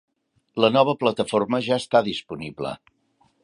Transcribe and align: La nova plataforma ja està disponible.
La 0.65 0.69
nova 0.77 0.95
plataforma 1.03 1.61
ja 1.67 1.77
està 1.83 2.01
disponible. 2.11 2.73